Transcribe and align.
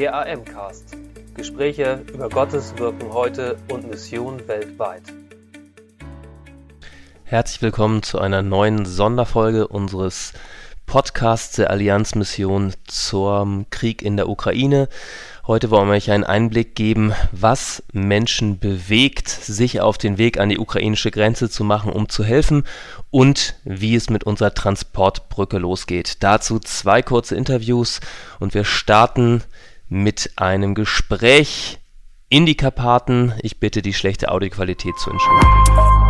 Der 0.00 0.14
AM-Cast. 0.14 0.96
Gespräche 1.34 2.02
über 2.10 2.30
Gottes 2.30 2.72
Wirken 2.78 3.12
heute 3.12 3.58
und 3.70 3.86
Mission 3.90 4.48
weltweit. 4.48 5.02
Herzlich 7.24 7.60
willkommen 7.60 8.02
zu 8.02 8.18
einer 8.18 8.40
neuen 8.40 8.86
Sonderfolge 8.86 9.68
unseres 9.68 10.32
Podcasts 10.86 11.56
der 11.56 11.68
Allianzmission 11.68 12.72
zum 12.86 13.68
Krieg 13.68 14.00
in 14.00 14.16
der 14.16 14.30
Ukraine. 14.30 14.88
Heute 15.46 15.70
wollen 15.70 15.88
wir 15.88 15.96
euch 15.96 16.10
einen 16.10 16.24
Einblick 16.24 16.74
geben, 16.74 17.12
was 17.30 17.82
Menschen 17.92 18.58
bewegt, 18.58 19.28
sich 19.28 19.82
auf 19.82 19.98
den 19.98 20.16
Weg 20.16 20.40
an 20.40 20.48
die 20.48 20.58
ukrainische 20.58 21.10
Grenze 21.10 21.50
zu 21.50 21.62
machen, 21.62 21.92
um 21.92 22.08
zu 22.08 22.24
helfen 22.24 22.64
und 23.10 23.54
wie 23.64 23.96
es 23.96 24.08
mit 24.08 24.24
unserer 24.24 24.54
Transportbrücke 24.54 25.58
losgeht. 25.58 26.22
Dazu 26.22 26.58
zwei 26.58 27.02
kurze 27.02 27.36
Interviews 27.36 28.00
und 28.38 28.54
wir 28.54 28.64
starten 28.64 29.42
mit 29.90 30.30
einem 30.36 30.74
Gespräch 30.74 31.78
in 32.30 32.46
die 32.46 32.56
Karpaten. 32.56 33.34
Ich 33.42 33.60
bitte 33.60 33.82
die 33.82 33.92
schlechte 33.92 34.30
Audioqualität 34.30 34.96
zu 34.98 35.10
entschuldigen. 35.10 36.00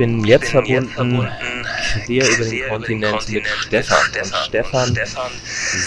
bin 0.00 0.24
jetzt 0.24 0.48
verbunden, 0.48 0.88
verbunden 0.88 1.49
quer 2.04 2.28
über 2.36 2.44
den 2.44 2.68
Kontinent 2.68 3.28
mit 3.28 3.46
Stefan. 3.46 3.98
Und 4.22 4.34
Stefan 4.46 4.98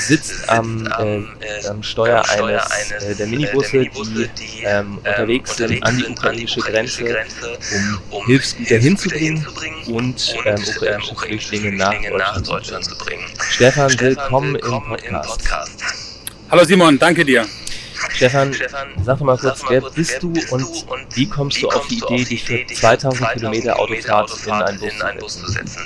sitzt 0.08 0.50
am, 0.50 0.88
äh, 1.00 1.18
äh, 1.18 1.68
am 1.70 1.84
Steuer 1.84 2.24
eines 2.30 3.04
äh, 3.04 3.16
der 3.16 3.28
Minibusse, 3.28 3.86
die 3.86 4.64
ähm, 4.64 4.98
unterwegs 4.98 5.58
sind 5.58 5.84
an 5.84 5.98
die 5.98 6.06
ukrainische 6.06 6.60
Grenze, 6.62 7.18
um 8.10 8.26
Hilfsgüter 8.26 8.78
hinzubringen 8.78 9.46
und 9.88 10.36
ähm, 10.46 10.56
ukrainische 10.76 11.16
Flüchtlinge 11.16 11.72
nach 12.18 12.42
Deutschland 12.42 12.86
zu 12.86 12.98
bringen. 12.98 13.24
Stefan, 13.50 14.00
willkommen 14.00 14.56
im 14.56 15.22
Podcast. 15.22 15.82
Hallo 16.50 16.64
Simon, 16.66 17.00
danke 17.00 17.26
dir. 17.26 17.48
Stefan, 18.14 18.56
sag 19.04 19.18
doch 19.18 19.26
mal 19.26 19.38
kurz, 19.38 19.64
wer 19.68 19.82
bist 19.82 20.22
du 20.22 20.34
und 20.52 20.66
wie 21.16 21.28
kommst 21.28 21.62
du 21.62 21.70
auf 21.70 21.88
die 21.88 21.98
Idee, 21.98 22.24
dich 22.24 22.44
für 22.44 22.66
2000 22.66 23.32
Kilometer 23.34 23.80
Autofahrt 23.80 24.32
in 24.46 24.52
einen 25.02 25.20
Bus 25.20 25.40
zu 25.40 25.52
setzen? 25.52 25.82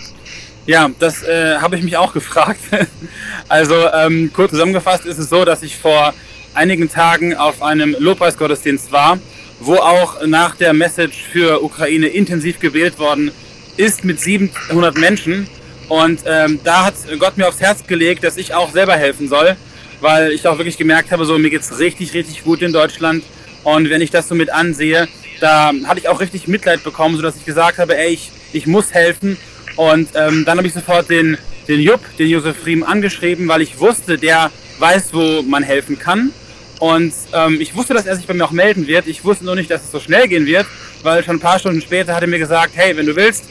Ja, 0.65 0.89
das 0.99 1.23
äh, 1.23 1.57
habe 1.59 1.77
ich 1.77 1.83
mich 1.83 1.95
auch 1.95 2.13
gefragt. 2.13 2.59
also 3.47 3.75
ähm, 3.93 4.31
kurz 4.33 4.51
zusammengefasst 4.51 5.05
ist 5.05 5.17
es 5.17 5.29
so, 5.29 5.45
dass 5.45 5.63
ich 5.63 5.77
vor 5.77 6.13
einigen 6.53 6.91
Tagen 6.91 7.35
auf 7.35 7.61
einem 7.61 7.95
Lobpreisgottesdienst 7.97 8.91
war, 8.91 9.17
wo 9.61 9.75
auch 9.75 10.25
nach 10.25 10.55
der 10.55 10.73
Message 10.73 11.23
für 11.31 11.63
Ukraine 11.63 12.07
intensiv 12.07 12.59
gewählt 12.59 12.99
worden 12.99 13.31
ist 13.77 14.03
mit 14.03 14.19
700 14.19 14.97
Menschen. 14.97 15.47
Und 15.87 16.21
ähm, 16.25 16.59
da 16.65 16.85
hat 16.85 16.95
Gott 17.17 17.37
mir 17.37 17.47
aufs 17.47 17.61
Herz 17.61 17.87
gelegt, 17.87 18.25
dass 18.25 18.35
ich 18.35 18.53
auch 18.53 18.71
selber 18.71 18.97
helfen 18.97 19.29
soll 19.29 19.55
weil 20.01 20.31
ich 20.31 20.47
auch 20.47 20.57
wirklich 20.57 20.77
gemerkt 20.77 21.11
habe, 21.11 21.25
so 21.25 21.37
mir 21.37 21.49
geht's 21.49 21.79
richtig, 21.79 22.13
richtig 22.13 22.43
gut 22.43 22.61
in 22.61 22.73
Deutschland. 22.73 23.23
Und 23.63 23.89
wenn 23.89 24.01
ich 24.01 24.11
das 24.11 24.27
so 24.27 24.35
mit 24.35 24.49
ansehe, 24.49 25.07
da 25.39 25.71
hatte 25.85 25.99
ich 25.99 26.09
auch 26.09 26.19
richtig 26.19 26.47
Mitleid 26.47 26.83
bekommen, 26.83 27.15
sodass 27.15 27.35
ich 27.35 27.45
gesagt 27.45 27.77
habe, 27.79 27.97
ey, 27.97 28.13
ich, 28.13 28.31
ich 28.53 28.67
muss 28.67 28.93
helfen. 28.93 29.37
Und 29.75 30.09
ähm, 30.15 30.43
dann 30.45 30.57
habe 30.57 30.67
ich 30.67 30.73
sofort 30.73 31.09
den, 31.09 31.37
den 31.67 31.79
Jupp, 31.79 32.01
den 32.17 32.29
Josef 32.29 32.65
Riem, 32.65 32.83
angeschrieben, 32.83 33.47
weil 33.47 33.61
ich 33.61 33.79
wusste, 33.79 34.17
der 34.17 34.51
weiß, 34.79 35.13
wo 35.13 35.41
man 35.41 35.63
helfen 35.63 35.99
kann. 35.99 36.31
Und 36.79 37.13
ähm, 37.33 37.59
ich 37.59 37.75
wusste, 37.75 37.93
dass 37.93 38.05
er 38.05 38.15
sich 38.15 38.27
bei 38.27 38.33
mir 38.33 38.45
auch 38.45 38.51
melden 38.51 38.87
wird. 38.87 39.07
Ich 39.07 39.23
wusste 39.23 39.45
nur 39.45 39.55
nicht, 39.55 39.69
dass 39.69 39.83
es 39.83 39.91
so 39.91 39.99
schnell 39.99 40.27
gehen 40.27 40.45
wird, 40.45 40.65
weil 41.03 41.23
schon 41.23 41.37
ein 41.37 41.39
paar 41.39 41.59
Stunden 41.59 41.81
später 41.81 42.15
hat 42.15 42.21
er 42.21 42.27
mir 42.27 42.39
gesagt, 42.39 42.73
hey, 42.75 42.95
wenn 42.95 43.07
du 43.07 43.15
willst, 43.15 43.45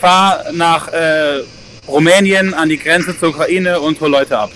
fahr 0.00 0.44
nach 0.52 0.88
äh, 0.88 1.42
Rumänien 1.88 2.54
an 2.54 2.68
die 2.68 2.78
Grenze 2.78 3.18
zur 3.18 3.30
Ukraine 3.30 3.80
und 3.80 4.00
hol 4.00 4.10
Leute 4.10 4.38
ab. 4.38 4.50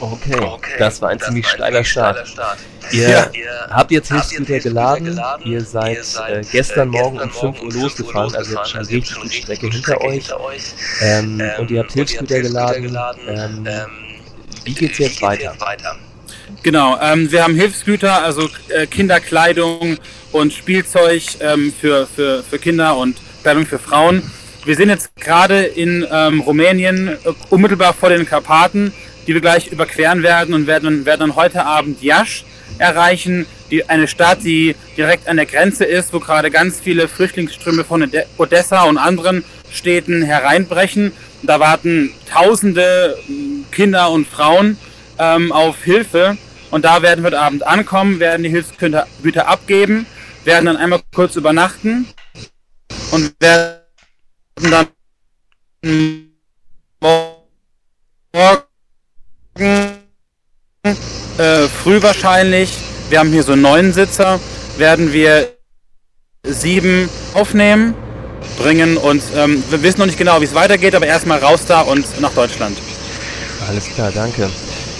Okay, 0.00 0.38
okay. 0.40 0.70
das 0.78 1.02
war 1.02 1.10
ein 1.10 1.18
das 1.18 1.26
ziemlich 1.28 1.44
war 1.46 1.52
ein 1.52 1.56
steiler 1.56 1.84
Start. 1.84 2.28
Start. 2.28 2.58
Ihr, 2.92 3.08
ja. 3.10 3.30
habt 3.70 3.90
jetzt 3.90 4.08
Hilfsgüter 4.10 4.60
geladen. 4.60 5.06
geladen, 5.06 5.46
ihr 5.46 5.60
seid, 5.60 5.96
ihr 5.96 6.04
seid 6.04 6.46
äh, 6.46 6.48
gestern 6.50 6.88
äh, 6.94 6.98
Morgen 6.98 7.20
um 7.20 7.30
5 7.30 7.62
Uhr 7.62 7.72
losgefahren, 7.72 8.34
also 8.34 8.52
ihr 8.52 8.58
habt 8.58 8.68
schon 8.68 8.80
richtig 8.80 9.18
die 9.24 9.32
Strecke 9.32 9.68
hinter 9.68 10.00
euch. 10.00 10.24
Ähm, 11.02 11.40
ähm, 11.40 11.50
und 11.58 11.70
ihr 11.70 11.80
habt 11.80 11.92
Hilfsgüter 11.92 12.40
geladen. 12.40 12.82
geladen. 12.84 13.20
Ähm, 13.26 13.66
ähm, 13.66 13.86
wie 14.64 14.74
geht's 14.74 14.98
jetzt 14.98 15.20
weiter? 15.20 15.54
Genau, 16.62 16.98
ähm, 17.00 17.30
wir 17.30 17.44
haben 17.44 17.54
Hilfsgüter, 17.54 18.22
also 18.22 18.48
äh, 18.68 18.86
Kinderkleidung 18.86 19.98
und 20.32 20.52
Spielzeug 20.52 21.22
ähm, 21.40 21.72
für, 21.78 22.06
für, 22.06 22.42
für 22.42 22.58
Kinder 22.58 22.96
und 22.96 23.16
Kleidung 23.42 23.66
für 23.66 23.78
Frauen. 23.78 24.22
Wir 24.64 24.76
sind 24.76 24.88
jetzt 24.88 25.14
gerade 25.16 25.62
in 25.62 26.06
ähm, 26.10 26.40
Rumänien, 26.40 27.08
äh, 27.08 27.16
unmittelbar 27.50 27.94
vor 27.94 28.08
den 28.08 28.26
Karpaten 28.26 28.92
die 29.28 29.34
wir 29.34 29.42
gleich 29.42 29.68
überqueren 29.68 30.22
werden 30.22 30.54
und 30.54 30.66
werden, 30.66 31.04
werden 31.04 31.20
dann 31.20 31.36
heute 31.36 31.64
Abend 31.64 32.02
Jasch 32.02 32.44
erreichen, 32.78 33.46
die, 33.70 33.86
eine 33.88 34.08
Stadt, 34.08 34.42
die 34.42 34.74
direkt 34.96 35.28
an 35.28 35.36
der 35.36 35.44
Grenze 35.44 35.84
ist, 35.84 36.14
wo 36.14 36.18
gerade 36.18 36.50
ganz 36.50 36.80
viele 36.80 37.08
Flüchtlingsströme 37.08 37.84
von 37.84 38.10
Odessa 38.38 38.84
und 38.84 38.96
anderen 38.96 39.44
Städten 39.70 40.22
hereinbrechen. 40.22 41.12
Da 41.42 41.60
warten 41.60 42.14
tausende 42.32 43.16
hm, 43.26 43.66
Kinder 43.70 44.10
und 44.10 44.26
Frauen 44.26 44.78
ähm, 45.18 45.52
auf 45.52 45.84
Hilfe. 45.84 46.38
Und 46.70 46.86
da 46.86 47.02
werden 47.02 47.22
wir 47.22 47.28
heute 47.28 47.40
Abend 47.40 47.66
ankommen, 47.66 48.20
werden 48.20 48.42
die 48.42 48.50
Hilfsgüter 48.50 49.48
abgeben, 49.48 50.06
werden 50.44 50.66
dann 50.66 50.76
einmal 50.78 51.00
kurz 51.14 51.36
übernachten 51.36 52.08
und 53.10 53.34
werden 53.40 53.80
dann 54.56 54.88
morgen 57.00 58.67
äh, 59.58 59.88
früh 61.82 62.02
wahrscheinlich, 62.02 62.72
wir 63.10 63.18
haben 63.18 63.30
hier 63.30 63.42
so 63.42 63.56
neun 63.56 63.92
Sitzer, 63.92 64.38
werden 64.76 65.12
wir 65.12 65.48
sieben 66.44 67.08
aufnehmen, 67.34 67.94
bringen 68.58 68.96
und 68.96 69.22
ähm, 69.36 69.62
wir 69.70 69.82
wissen 69.82 69.98
noch 69.98 70.06
nicht 70.06 70.18
genau, 70.18 70.40
wie 70.40 70.44
es 70.44 70.54
weitergeht, 70.54 70.94
aber 70.94 71.06
erstmal 71.06 71.38
raus 71.38 71.62
da 71.66 71.80
und 71.80 72.20
nach 72.20 72.32
Deutschland. 72.32 72.78
Alles 73.68 73.86
klar, 73.86 74.12
danke. 74.14 74.48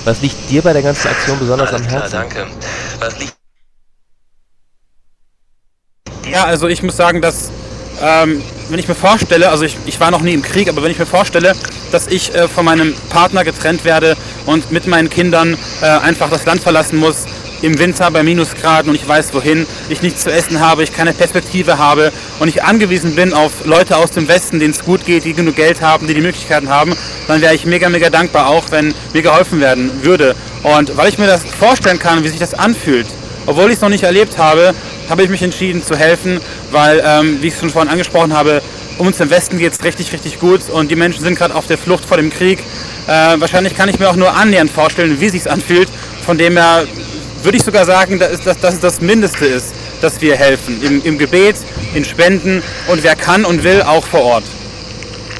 Was 0.04 0.20
liegt 0.22 0.50
dir 0.50 0.62
bei 0.62 0.72
der 0.72 0.82
ganzen 0.82 1.08
Aktion 1.08 1.38
besonders 1.38 1.72
Alles 1.72 1.82
am 1.82 1.88
Herzen? 1.88 2.10
Klar, 2.10 2.22
danke. 2.22 2.46
Was 2.98 3.18
liegt 3.18 3.34
ja, 6.30 6.44
also 6.44 6.68
ich 6.68 6.82
muss 6.82 6.96
sagen, 6.96 7.22
dass 7.22 7.50
ähm, 8.02 8.42
wenn 8.68 8.78
ich 8.78 8.86
mir 8.86 8.94
vorstelle, 8.94 9.48
also 9.48 9.64
ich, 9.64 9.78
ich 9.86 9.98
war 9.98 10.10
noch 10.10 10.20
nie 10.20 10.34
im 10.34 10.42
Krieg, 10.42 10.68
aber 10.68 10.82
wenn 10.82 10.90
ich 10.90 10.98
mir 10.98 11.06
vorstelle, 11.06 11.54
dass 11.90 12.06
ich 12.06 12.34
äh, 12.34 12.48
von 12.48 12.64
meinem 12.64 12.94
Partner 13.10 13.44
getrennt 13.44 13.84
werde 13.84 14.16
und 14.46 14.70
mit 14.70 14.86
meinen 14.86 15.10
Kindern 15.10 15.56
äh, 15.80 15.86
einfach 15.86 16.30
das 16.30 16.44
Land 16.44 16.60
verlassen 16.60 16.98
muss, 16.98 17.26
im 17.62 17.78
Winter 17.78 18.10
bei 18.10 18.22
Minusgraden 18.22 18.90
und 18.90 18.94
ich 18.94 19.06
weiß 19.06 19.34
wohin, 19.34 19.66
ich 19.88 20.02
nichts 20.02 20.22
zu 20.22 20.32
essen 20.32 20.60
habe, 20.60 20.84
ich 20.84 20.92
keine 20.92 21.12
Perspektive 21.12 21.78
habe 21.78 22.12
und 22.38 22.48
ich 22.48 22.62
angewiesen 22.62 23.14
bin 23.14 23.32
auf 23.32 23.64
Leute 23.64 23.96
aus 23.96 24.12
dem 24.12 24.28
Westen, 24.28 24.60
denen 24.60 24.72
es 24.72 24.84
gut 24.84 25.04
geht, 25.04 25.24
die 25.24 25.34
genug 25.34 25.56
Geld 25.56 25.80
haben, 25.82 26.06
die 26.06 26.14
die 26.14 26.20
Möglichkeiten 26.20 26.68
haben, 26.68 26.94
dann 27.26 27.40
wäre 27.40 27.54
ich 27.54 27.64
mega, 27.64 27.88
mega 27.88 28.10
dankbar 28.10 28.48
auch, 28.48 28.70
wenn 28.70 28.94
mir 29.12 29.22
geholfen 29.22 29.60
werden 29.60 29.90
würde. 30.02 30.36
Und 30.62 30.96
weil 30.96 31.08
ich 31.08 31.18
mir 31.18 31.26
das 31.26 31.42
vorstellen 31.44 31.98
kann, 31.98 32.22
wie 32.22 32.28
sich 32.28 32.38
das 32.38 32.54
anfühlt, 32.54 33.06
obwohl 33.46 33.70
ich 33.70 33.76
es 33.76 33.80
noch 33.80 33.88
nicht 33.88 34.04
erlebt 34.04 34.38
habe, 34.38 34.74
habe 35.08 35.22
ich 35.22 35.30
mich 35.30 35.42
entschieden 35.42 35.82
zu 35.82 35.96
helfen, 35.96 36.40
weil, 36.70 37.02
ähm, 37.04 37.38
wie 37.40 37.48
ich 37.48 37.54
es 37.54 37.60
schon 37.60 37.70
vorhin 37.70 37.90
angesprochen 37.90 38.34
habe, 38.34 38.60
uns 38.98 39.20
im 39.20 39.30
Westen 39.30 39.58
geht 39.58 39.72
es 39.72 39.82
richtig, 39.84 40.12
richtig 40.12 40.38
gut 40.40 40.68
und 40.70 40.90
die 40.90 40.96
Menschen 40.96 41.22
sind 41.22 41.36
gerade 41.36 41.54
auf 41.54 41.66
der 41.66 41.78
Flucht 41.78 42.04
vor 42.04 42.16
dem 42.16 42.30
Krieg. 42.30 42.60
Äh, 43.06 43.40
wahrscheinlich 43.40 43.76
kann 43.76 43.88
ich 43.88 43.98
mir 43.98 44.10
auch 44.10 44.16
nur 44.16 44.34
annähernd 44.34 44.70
vorstellen, 44.70 45.20
wie 45.20 45.28
sich 45.28 45.50
anfühlt. 45.50 45.88
Von 46.24 46.38
dem 46.38 46.56
her 46.56 46.86
würde 47.42 47.56
ich 47.56 47.64
sogar 47.64 47.84
sagen, 47.84 48.18
dass, 48.18 48.40
dass, 48.40 48.58
dass 48.58 48.74
es 48.74 48.80
das 48.80 49.00
Mindeste 49.00 49.46
ist, 49.46 49.72
dass 50.00 50.20
wir 50.20 50.36
helfen. 50.36 50.82
Im, 50.82 51.02
Im 51.04 51.18
Gebet, 51.18 51.56
in 51.94 52.04
Spenden 52.04 52.62
und 52.88 53.02
wer 53.02 53.16
kann 53.16 53.44
und 53.44 53.64
will, 53.64 53.82
auch 53.82 54.04
vor 54.04 54.22
Ort. 54.22 54.44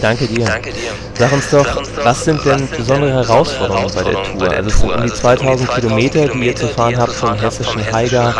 Danke 0.01 0.27
dir. 0.27 0.45
Danke 0.45 0.71
dir. 0.71 0.91
Sag 1.19 1.33
uns 1.33 1.51
doch, 1.51 1.77
uns 1.77 1.93
doch 1.93 2.05
was 2.05 2.25
sind 2.25 2.45
denn 2.45 2.69
besondere 2.69 3.13
Herausforderungen 3.13 3.93
bei 3.95 4.03
der 4.05 4.23
Tour? 4.23 4.51
Also 4.51 4.69
es 4.69 4.79
sind 4.79 4.93
um 4.93 5.03
die 5.03 5.13
2000 5.13 5.71
Kilometer, 5.71 6.29
die 6.29 6.47
ihr 6.47 6.57
zu 6.57 6.69
fahren 6.69 6.97
habt 6.97 7.13
vom 7.13 7.35
hessischen 7.35 7.93
Haiger 7.93 8.35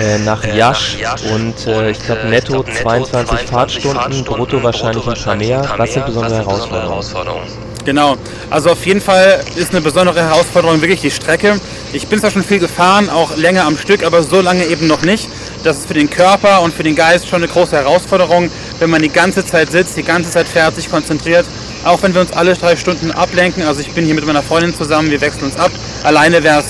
äh, 0.00 0.18
nach 0.18 0.42
äh, 0.44 0.56
Jasch 0.56 0.96
und 1.32 1.66
äh, 1.66 1.90
ich 1.90 1.98
glaube 2.04 2.28
netto 2.28 2.62
22 2.62 3.38
Fahrtstunden, 3.40 4.24
brutto 4.24 4.62
wahrscheinlich 4.62 5.06
ein 5.06 5.22
paar 5.22 5.36
mehr. 5.36 5.68
Was 5.76 5.92
sind 5.92 6.06
besondere 6.06 6.36
Herausforderungen? 6.36 7.64
Genau, 7.84 8.16
also 8.48 8.70
auf 8.70 8.86
jeden 8.86 9.02
Fall 9.02 9.44
ist 9.56 9.72
eine 9.72 9.82
besondere 9.82 10.22
Herausforderung 10.22 10.80
wirklich 10.80 11.02
die 11.02 11.10
Strecke. 11.10 11.60
Ich 11.92 12.06
bin 12.06 12.18
zwar 12.18 12.30
schon 12.30 12.42
viel 12.42 12.58
gefahren, 12.58 13.10
auch 13.10 13.36
länger 13.36 13.66
am 13.66 13.76
Stück, 13.76 14.04
aber 14.04 14.22
so 14.22 14.40
lange 14.40 14.64
eben 14.64 14.86
noch 14.86 15.02
nicht. 15.02 15.28
Das 15.64 15.78
ist 15.78 15.86
für 15.88 15.94
den 15.94 16.08
Körper 16.08 16.62
und 16.62 16.72
für 16.72 16.82
den 16.82 16.96
Geist 16.96 17.28
schon 17.28 17.42
eine 17.42 17.52
große 17.52 17.76
Herausforderung, 17.76 18.50
wenn 18.78 18.90
man 18.90 19.02
die 19.02 19.08
ganze 19.08 19.44
Zeit 19.44 19.72
sitzt, 19.72 19.96
die 19.96 20.02
ganze 20.02 20.30
Zeit 20.30 20.48
fährt, 20.48 20.76
sich 20.76 20.90
konzentriert. 20.90 21.46
Auch 21.84 22.02
wenn 22.02 22.14
wir 22.14 22.20
uns 22.20 22.32
alle 22.32 22.54
drei 22.54 22.76
Stunden 22.76 23.10
ablenken. 23.10 23.62
Also 23.62 23.80
ich 23.80 23.90
bin 23.92 24.04
hier 24.04 24.14
mit 24.14 24.26
meiner 24.26 24.42
Freundin 24.42 24.74
zusammen, 24.74 25.10
wir 25.10 25.20
wechseln 25.20 25.44
uns 25.44 25.56
ab. 25.56 25.70
Alleine 26.02 26.42
wäre 26.42 26.60
es 26.60 26.66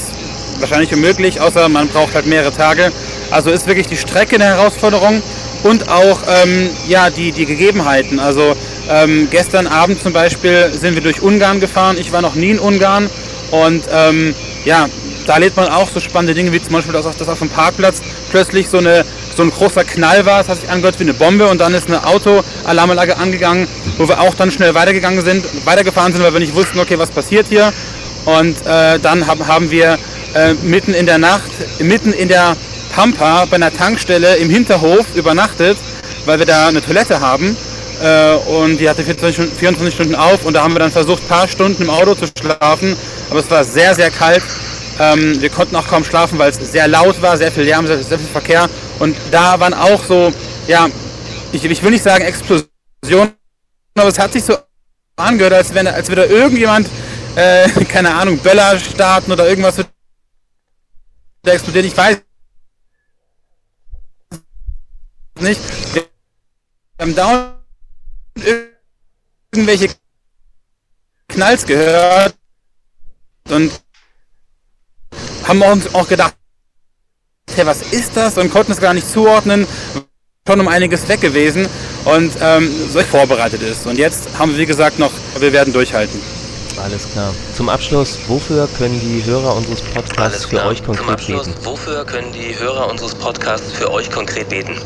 wahrscheinlich 0.61 0.93
unmöglich, 0.93 1.41
außer 1.41 1.69
man 1.69 1.89
braucht 1.89 2.15
halt 2.15 2.27
mehrere 2.27 2.53
Tage. 2.53 2.93
Also 3.31 3.51
ist 3.51 3.67
wirklich 3.67 3.87
die 3.87 3.97
Strecke 3.97 4.37
eine 4.37 4.45
Herausforderung 4.45 5.23
und 5.63 5.89
auch 5.89 6.19
ähm, 6.43 6.71
ja, 6.89 7.11
die, 7.11 7.33
die 7.33 7.47
Gegebenheiten. 7.47 8.19
Also 8.19 8.55
ähm, 8.89 9.29
gestern 9.31 9.67
Abend 9.67 10.03
zum 10.03 10.13
Beispiel 10.13 10.73
sind 10.73 10.95
wir 10.95 11.03
durch 11.03 11.23
Ungarn 11.23 11.61
gefahren. 11.61 11.97
Ich 11.99 12.13
war 12.13 12.23
noch 12.23 12.35
nie 12.35 12.51
in 12.51 12.59
Ungarn 12.59 13.09
und 13.51 13.85
ähm, 13.93 14.35
ja, 14.65 14.89
da 15.27 15.35
erlebt 15.35 15.57
man 15.57 15.69
auch 15.69 15.89
so 15.89 16.01
spannende 16.01 16.35
Dinge, 16.35 16.53
wie 16.53 16.63
zum 16.63 16.73
Beispiel, 16.73 16.93
dass 16.93 17.07
auf 17.07 17.39
dem 17.39 17.49
Parkplatz 17.49 18.01
plötzlich 18.31 18.69
so, 18.69 18.79
eine, 18.79 19.05
so 19.37 19.43
ein 19.43 19.51
großer 19.51 19.85
Knall 19.85 20.27
war. 20.27 20.41
Es 20.41 20.49
hat 20.49 20.61
sich 20.61 20.71
angehört 20.71 20.99
wie 20.99 21.05
eine 21.05 21.15
Bombe 21.15 21.47
und 21.49 21.59
dann 21.59 21.75
ist 21.75 21.89
eine 21.89 22.07
Autoalarmanlage 22.07 23.17
angegangen, 23.17 23.67
wo 23.99 24.09
wir 24.09 24.21
auch 24.21 24.35
dann 24.35 24.51
schnell 24.51 24.75
weitergegangen 24.75 25.25
sind, 25.25 25.45
weitergefahren 25.65 26.13
sind, 26.13 26.23
weil 26.23 26.33
wir 26.33 26.41
nicht 26.41 26.55
wussten, 26.55 26.79
okay, 26.79 26.99
was 26.99 27.11
passiert 27.11 27.47
hier. 27.49 27.73
Und 28.25 28.57
äh, 28.67 28.99
dann 29.01 29.27
haben, 29.27 29.47
haben 29.47 29.71
wir 29.71 29.99
äh, 30.35 30.55
mitten 30.63 30.95
in 30.95 31.07
der 31.07 31.19
Nacht, 31.19 31.51
mitten 31.79 32.13
in 32.13 32.29
der 32.29 32.57
Pampa 32.95 33.45
bei 33.47 33.57
einer 33.57 33.73
Tankstelle 33.73 34.37
im 34.37 34.49
Hinterhof 34.49 35.05
übernachtet, 35.15 35.77
weil 36.25 36.39
wir 36.39 36.47
da 36.47 36.69
eine 36.69 36.83
Toilette 36.83 37.21
haben. 37.21 37.57
Äh, 38.03 38.35
und 38.35 38.79
die 38.79 38.89
hatte 38.89 39.05
24, 39.05 39.53
24 39.59 39.95
Stunden 39.95 40.15
auf 40.15 40.45
und 40.45 40.55
da 40.55 40.63
haben 40.63 40.75
wir 40.75 40.81
dann 40.81 40.91
versucht, 40.91 41.23
ein 41.23 41.29
paar 41.29 41.49
Stunden 41.49 41.83
im 41.83 41.91
Auto 41.91 42.15
zu 42.15 42.27
schlafen. 42.41 42.97
Aber 43.31 43.41
es 43.41 43.51
war 43.51 43.65
sehr, 43.65 43.95
sehr 43.95 44.11
kalt. 44.11 44.43
Ähm, 44.99 45.41
wir 45.41 45.49
konnten 45.49 45.75
auch 45.77 45.87
kaum 45.87 46.05
schlafen, 46.05 46.39
weil 46.39 46.51
es 46.51 46.57
sehr 46.57 46.87
laut 46.87 47.21
war, 47.21 47.37
sehr 47.37 47.51
viel 47.51 47.65
Lärm, 47.65 47.87
sehr, 47.87 48.03
sehr, 48.03 48.19
viel 48.19 48.29
Verkehr. 48.29 48.69
Und 48.99 49.17
da 49.31 49.59
waren 49.61 49.75
auch 49.75 50.03
so, 50.05 50.33
ja, 50.67 50.89
ich, 51.53 51.65
ich 51.65 51.83
will 51.83 51.91
nicht 51.91 52.05
sagen 52.05 52.25
Explosionen, 52.25 53.35
aber 53.95 54.09
es 54.09 54.19
hat 54.19 54.33
sich 54.33 54.45
so 54.45 54.57
angehört, 55.17 55.53
als 55.53 55.75
wenn 55.75 55.87
als 55.87 56.09
würde 56.09 56.25
irgendjemand, 56.25 56.89
äh, 57.37 57.69
keine 57.89 58.15
Ahnung, 58.15 58.39
Böller 58.39 58.79
starten 58.79 59.33
oder 59.33 59.49
irgendwas 59.49 59.77
wird 59.77 59.89
explodieren. 61.45 61.87
Ich 61.87 61.97
weiß 61.97 62.19
nicht. 65.41 65.61
Wir 65.95 66.07
haben 67.01 67.15
dauernd 67.15 67.55
irgendwelche 69.53 69.95
Knalls 71.29 71.67
gehört 71.67 72.37
und 73.51 73.73
haben 75.47 75.63
uns 75.63 75.95
auch 75.95 76.09
gedacht, 76.09 76.35
hey, 77.57 77.67
was 77.67 77.83
ist 77.83 78.17
das? 78.17 78.39
Und 78.39 78.51
konnten 78.51 78.73
es 78.73 78.81
gar 78.81 78.95
nicht 78.95 79.11
zuordnen. 79.11 79.67
Schon 80.47 80.61
um 80.61 80.69
einiges 80.69 81.09
weg 81.09 81.23
gewesen 81.23 81.67
und 82.05 82.33
ähm, 82.43 82.71
so 82.93 83.01
vorbereitet 83.01 83.63
ist. 83.63 83.87
Und 83.87 83.97
jetzt 83.97 84.29
haben 84.39 84.53
wir, 84.53 84.59
wie 84.59 84.67
gesagt, 84.67 84.99
noch, 84.99 85.11
wir 85.39 85.53
werden 85.55 85.73
durchhalten. 85.73 86.21
Alles 86.83 87.11
klar. 87.11 87.33
Zum 87.57 87.69
Abschluss, 87.71 88.19
wofür 88.27 88.69
können 88.77 89.01
die 89.01 89.25
Hörer 89.25 89.57
unseres 89.57 89.81
Podcasts 89.81 90.45
für 90.45 90.63
euch 90.67 90.85
konkret 90.85 91.05
Zum 91.05 91.09
Abschluss, 91.15 91.47
beten? 91.47 91.65
Wofür 91.65 92.05
können 92.05 92.33
die 92.33 92.59
Hörer 92.59 92.91
unseres 92.91 93.15
Podcasts 93.15 93.73
für 93.73 93.91
euch 93.91 94.11
konkret 94.11 94.51
beten? 94.51 94.77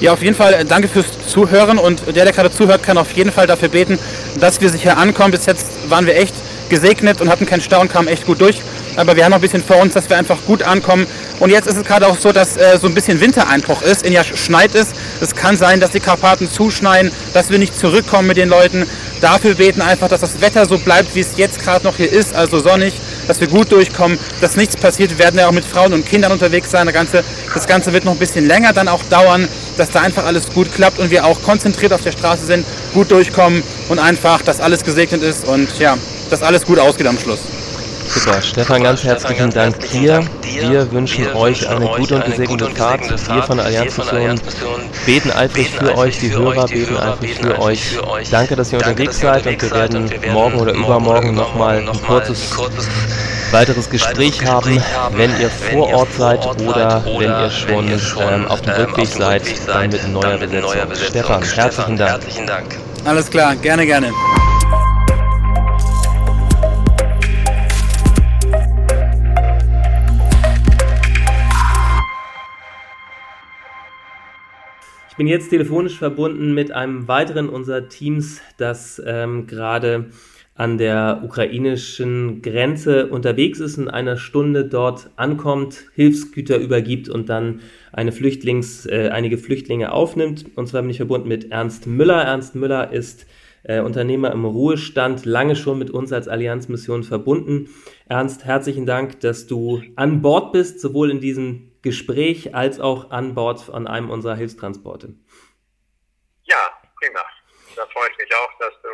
Ja, 0.00 0.12
auf 0.12 0.22
jeden 0.22 0.36
Fall 0.36 0.52
äh, 0.52 0.64
danke 0.64 0.88
fürs 0.88 1.06
Zuhören 1.26 1.78
und 1.78 2.02
der, 2.14 2.24
der 2.24 2.32
gerade 2.32 2.50
zuhört, 2.50 2.82
kann 2.82 2.98
auf 2.98 3.12
jeden 3.12 3.32
Fall 3.32 3.46
dafür 3.46 3.68
beten, 3.68 3.98
dass 4.38 4.60
wir 4.60 4.68
sich 4.68 4.82
hier 4.82 4.98
ankommen. 4.98 5.30
Bis 5.30 5.46
jetzt 5.46 5.66
waren 5.88 6.04
wir 6.04 6.16
echt 6.16 6.34
gesegnet 6.68 7.20
und 7.20 7.30
hatten 7.30 7.46
keinen 7.46 7.62
Stau 7.62 7.80
und 7.80 7.90
kamen 7.90 8.08
echt 8.08 8.26
gut 8.26 8.40
durch. 8.40 8.60
Aber 8.96 9.16
wir 9.16 9.24
haben 9.24 9.30
noch 9.30 9.38
ein 9.38 9.42
bisschen 9.42 9.62
vor 9.62 9.78
uns, 9.78 9.94
dass 9.94 10.10
wir 10.10 10.16
einfach 10.16 10.38
gut 10.46 10.62
ankommen. 10.62 11.06
Und 11.40 11.50
jetzt 11.50 11.66
ist 11.66 11.76
es 11.76 11.84
gerade 11.84 12.06
auch 12.06 12.18
so, 12.18 12.32
dass 12.32 12.56
äh, 12.56 12.78
so 12.80 12.86
ein 12.86 12.94
bisschen 12.94 13.20
Wintereinbruch 13.20 13.82
ist. 13.82 14.04
In 14.04 14.12
ja 14.12 14.22
schneit 14.22 14.74
es. 14.74 14.88
Es 15.20 15.34
kann 15.34 15.56
sein, 15.56 15.80
dass 15.80 15.90
die 15.90 16.00
Karpaten 16.00 16.50
zuschneien, 16.50 17.10
dass 17.32 17.50
wir 17.50 17.58
nicht 17.58 17.78
zurückkommen 17.78 18.28
mit 18.28 18.36
den 18.36 18.48
Leuten. 18.48 18.86
Dafür 19.20 19.54
beten 19.54 19.80
einfach, 19.80 20.08
dass 20.08 20.20
das 20.20 20.40
Wetter 20.40 20.66
so 20.66 20.78
bleibt, 20.78 21.14
wie 21.14 21.20
es 21.20 21.36
jetzt 21.36 21.58
gerade 21.58 21.84
noch 21.84 21.96
hier 21.96 22.10
ist, 22.10 22.34
also 22.34 22.60
sonnig, 22.60 22.94
dass 23.26 23.40
wir 23.40 23.48
gut 23.48 23.72
durchkommen, 23.72 24.18
dass 24.40 24.56
nichts 24.56 24.76
passiert. 24.76 25.10
Wir 25.10 25.18
werden 25.18 25.38
ja 25.38 25.48
auch 25.48 25.52
mit 25.52 25.64
Frauen 25.64 25.92
und 25.92 26.06
Kindern 26.06 26.30
unterwegs 26.30 26.70
sein. 26.70 26.86
Das 26.86 26.94
Ganze, 26.94 27.24
das 27.52 27.66
Ganze 27.66 27.92
wird 27.92 28.04
noch 28.04 28.12
ein 28.12 28.18
bisschen 28.18 28.46
länger 28.46 28.72
dann 28.72 28.88
auch 28.88 29.02
dauern, 29.04 29.48
dass 29.76 29.90
da 29.90 30.02
einfach 30.02 30.24
alles 30.24 30.48
gut 30.52 30.72
klappt 30.72 30.98
und 30.98 31.10
wir 31.10 31.24
auch 31.24 31.42
konzentriert 31.42 31.92
auf 31.92 32.02
der 32.02 32.12
Straße 32.12 32.46
sind, 32.46 32.66
gut 32.92 33.10
durchkommen 33.10 33.62
und 33.88 33.98
einfach, 33.98 34.42
dass 34.42 34.60
alles 34.60 34.84
gesegnet 34.84 35.22
ist 35.22 35.46
und 35.46 35.78
ja, 35.78 35.96
dass 36.30 36.42
alles 36.42 36.64
gut 36.64 36.78
ausgeht 36.78 37.06
am 37.06 37.18
Schluss. 37.18 37.40
Super, 38.06 38.42
Stefan, 38.42 38.82
ganz 38.82 39.02
herzlichen 39.02 39.50
Dank 39.50 39.78
dir. 39.90 40.22
Wir 40.42 40.90
wünschen 40.92 41.26
euch 41.34 41.68
eine 41.68 41.86
gute 41.86 42.16
und 42.16 42.24
gesegnete 42.24 42.70
Fahrt. 42.70 43.00
Wir 43.28 43.42
von 43.42 43.56
der 43.56 43.66
Allianz 43.66 43.96
Mission 43.96 44.40
beten 45.06 45.30
eifrig 45.30 45.70
für 45.70 45.96
euch, 45.96 46.18
die 46.18 46.32
Hörer 46.32 46.66
beten 46.66 46.96
eifrig 46.96 47.34
für 47.34 47.58
euch. 47.60 47.96
Danke, 48.30 48.56
dass 48.56 48.72
ihr 48.72 48.78
unterwegs 48.78 49.20
seid 49.20 49.46
und 49.46 49.62
wir 49.62 49.70
werden 49.70 50.10
morgen 50.32 50.58
oder 50.58 50.72
übermorgen 50.72 51.34
nochmal 51.34 51.78
ein 51.78 52.02
kurzes 52.06 52.52
weiteres 53.50 53.88
Gespräch 53.88 54.44
haben, 54.44 54.82
wenn 55.12 55.30
ihr 55.40 55.48
vor 55.48 55.88
Ort 55.92 56.12
seid 56.16 56.44
oder 56.60 57.04
wenn 57.04 57.30
ihr 57.30 57.50
schon 57.50 57.88
ähm, 57.88 58.48
auf 58.48 58.60
dem 58.62 58.74
Rückweg 58.74 59.06
seid, 59.06 59.42
dann 59.66 59.90
mit 59.90 60.08
neuer 60.08 60.36
Besetzung. 60.36 61.42
Stefan, 61.42 61.42
herzlichen 61.42 62.46
Dank. 62.46 62.76
Alles 63.04 63.30
klar, 63.30 63.54
gerne, 63.56 63.86
gerne. 63.86 64.10
Ich 75.14 75.18
bin 75.18 75.28
jetzt 75.28 75.50
telefonisch 75.50 75.96
verbunden 75.96 76.54
mit 76.54 76.72
einem 76.72 77.06
weiteren 77.06 77.48
unserer 77.48 77.88
Teams, 77.88 78.40
das 78.56 79.00
ähm, 79.06 79.46
gerade 79.46 80.06
an 80.56 80.76
der 80.76 81.20
ukrainischen 81.24 82.42
Grenze 82.42 83.06
unterwegs 83.06 83.60
ist, 83.60 83.78
in 83.78 83.86
einer 83.86 84.16
Stunde 84.16 84.64
dort 84.64 85.10
ankommt, 85.14 85.84
Hilfsgüter 85.94 86.58
übergibt 86.58 87.08
und 87.08 87.28
dann 87.28 87.60
eine 87.92 88.10
Flüchtlings, 88.10 88.86
äh, 88.86 89.10
einige 89.12 89.38
Flüchtlinge 89.38 89.92
aufnimmt. 89.92 90.46
Und 90.56 90.66
zwar 90.66 90.82
bin 90.82 90.90
ich 90.90 90.96
verbunden 90.96 91.28
mit 91.28 91.52
Ernst 91.52 91.86
Müller. 91.86 92.20
Ernst 92.20 92.56
Müller 92.56 92.92
ist 92.92 93.24
äh, 93.62 93.82
Unternehmer 93.82 94.32
im 94.32 94.44
Ruhestand, 94.44 95.26
lange 95.26 95.54
schon 95.54 95.78
mit 95.78 95.90
uns 95.90 96.12
als 96.12 96.26
Allianzmission 96.26 97.04
verbunden. 97.04 97.68
Ernst, 98.08 98.44
herzlichen 98.46 98.84
Dank, 98.84 99.20
dass 99.20 99.46
du 99.46 99.80
an 99.94 100.22
Bord 100.22 100.50
bist, 100.50 100.80
sowohl 100.80 101.12
in 101.12 101.20
diesem 101.20 101.70
Gespräch 101.84 102.54
als 102.54 102.80
auch 102.80 103.10
an 103.10 103.34
Bord 103.34 103.70
an 103.70 103.86
einem 103.86 104.10
unserer 104.10 104.34
Hilfstransporte. 104.34 105.14
Ja, 106.44 106.72
prima. 106.98 107.20
Da 107.76 107.86
freue 107.92 108.08
ich 108.10 108.18
mich 108.18 108.34
auch, 108.34 108.58
dass 108.58 108.72
du 108.82 108.88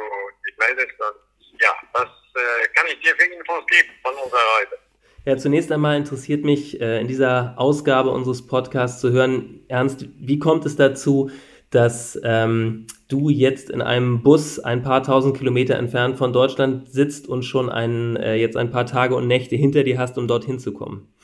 dich 0.46 0.56
meldest. 0.58 1.00
Und 1.00 1.60
ja, 1.60 1.70
was 1.92 2.08
äh, 2.08 2.68
kann 2.74 2.86
ich 2.88 3.00
dir 3.00 3.14
für 3.16 3.32
Infos 3.32 3.64
geben 3.66 3.90
von 4.02 4.12
unserer 4.14 4.40
Reise? 4.58 4.76
Ja, 5.24 5.36
zunächst 5.36 5.70
einmal 5.70 5.96
interessiert 5.96 6.44
mich 6.44 6.80
äh, 6.80 7.00
in 7.00 7.06
dieser 7.06 7.54
Ausgabe 7.56 8.10
unseres 8.10 8.46
Podcasts 8.46 9.00
zu 9.00 9.12
hören, 9.12 9.64
Ernst, 9.68 10.06
wie 10.18 10.38
kommt 10.38 10.66
es 10.66 10.76
dazu, 10.76 11.30
dass 11.70 12.18
ähm, 12.24 12.86
du 13.08 13.28
jetzt 13.28 13.70
in 13.70 13.82
einem 13.82 14.22
Bus 14.22 14.58
ein 14.58 14.82
paar 14.82 15.04
tausend 15.04 15.36
Kilometer 15.36 15.76
entfernt 15.76 16.18
von 16.18 16.32
Deutschland 16.32 16.90
sitzt 16.90 17.28
und 17.28 17.44
schon 17.44 17.70
ein, 17.70 18.16
äh, 18.16 18.34
jetzt 18.34 18.56
ein 18.56 18.70
paar 18.70 18.86
Tage 18.86 19.14
und 19.14 19.28
Nächte 19.28 19.54
hinter 19.54 19.84
dir 19.84 19.98
hast, 19.98 20.18
um 20.18 20.26
dorthin 20.26 20.58
zu 20.58 20.72
kommen? 20.72 21.14